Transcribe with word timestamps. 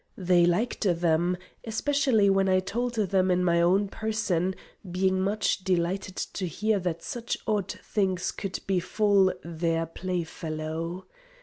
They 0.17 0.47
liked 0.47 0.83
them, 1.01 1.37
especially 1.63 2.27
when 2.27 2.49
I 2.49 2.59
told 2.59 2.95
them 2.95 3.29
in 3.29 3.43
my 3.43 3.61
own 3.61 3.87
person, 3.87 4.55
being 4.89 5.21
much 5.21 5.59
delighted 5.63 6.15
to 6.15 6.47
hear 6.47 6.79
that 6.79 7.03
such 7.03 7.37
odd 7.45 7.69
things 7.83 8.31
could 8.31 8.61
befall 8.65 9.31
their 9.43 9.85
play 9.85 10.23
fellow. 10.23 11.05